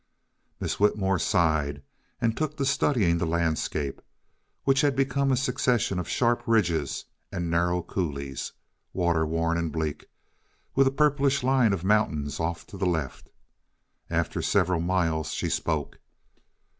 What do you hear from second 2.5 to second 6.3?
to studying the landscape, which had become a succession of